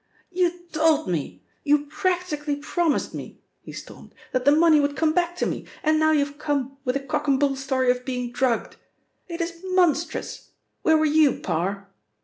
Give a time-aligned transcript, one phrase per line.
[0.31, 5.35] "You told me, you practically promised me," he stormed, "that the money would come back
[5.35, 8.31] to me, and now you have come with a cock and bull story of being
[8.31, 8.77] drugged.
[9.27, 10.53] It is monstrous!
[10.81, 11.87] Where were you, Parr?"